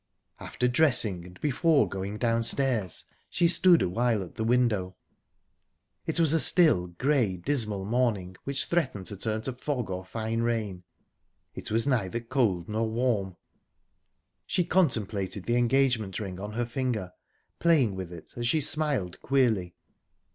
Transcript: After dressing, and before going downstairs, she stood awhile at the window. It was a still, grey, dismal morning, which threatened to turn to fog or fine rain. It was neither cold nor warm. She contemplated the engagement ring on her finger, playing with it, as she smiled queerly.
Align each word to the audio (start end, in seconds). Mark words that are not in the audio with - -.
After 0.39 0.67
dressing, 0.67 1.23
and 1.27 1.39
before 1.41 1.87
going 1.87 2.17
downstairs, 2.17 3.05
she 3.29 3.47
stood 3.47 3.83
awhile 3.83 4.23
at 4.23 4.33
the 4.33 4.43
window. 4.43 4.95
It 6.07 6.19
was 6.19 6.33
a 6.33 6.39
still, 6.39 6.87
grey, 6.87 7.37
dismal 7.37 7.85
morning, 7.85 8.35
which 8.43 8.65
threatened 8.65 9.05
to 9.05 9.17
turn 9.17 9.41
to 9.43 9.53
fog 9.53 9.91
or 9.91 10.03
fine 10.03 10.41
rain. 10.41 10.83
It 11.53 11.69
was 11.69 11.85
neither 11.85 12.19
cold 12.19 12.67
nor 12.67 12.89
warm. 12.89 13.37
She 14.47 14.63
contemplated 14.63 15.43
the 15.43 15.57
engagement 15.57 16.19
ring 16.19 16.39
on 16.39 16.53
her 16.53 16.65
finger, 16.65 17.13
playing 17.59 17.93
with 17.93 18.11
it, 18.11 18.33
as 18.35 18.47
she 18.47 18.59
smiled 18.61 19.21
queerly. 19.21 19.75